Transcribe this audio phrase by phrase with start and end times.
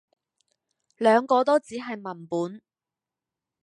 [0.97, 2.63] 兩個都只係文本